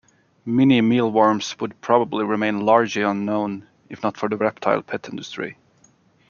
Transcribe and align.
Mini 0.47 0.81
mealworms 0.81 1.59
would 1.59 1.79
probably 1.79 2.25
remain 2.25 2.61
largely 2.61 3.03
unknown, 3.03 3.67
if 3.87 4.01
not 4.01 4.17
for 4.17 4.27
the 4.27 4.35
reptile 4.35 4.81
pet 4.81 5.07
industry. 5.07 5.59